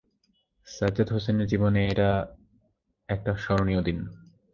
সাজ্জাদ 0.67 1.09
হোসেনের 1.11 1.47
জীবনে 1.47 1.81
এটা 1.87 2.09
একটা 3.09 3.31
স্মরণীয় 3.35 3.81
দিন। 3.81 3.97